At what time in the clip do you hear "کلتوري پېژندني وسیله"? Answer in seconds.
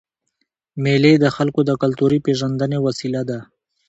1.81-3.21